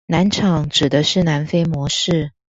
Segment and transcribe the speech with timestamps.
[0.07, 2.31] 南廠指的是南非模式